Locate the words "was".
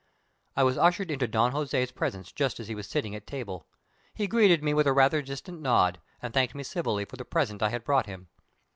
0.63-0.79, 2.73-2.87